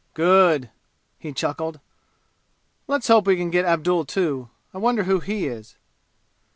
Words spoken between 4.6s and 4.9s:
I